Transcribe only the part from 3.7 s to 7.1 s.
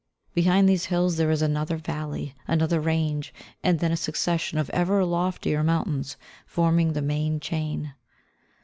then a succession of ever loftier mountains, forming the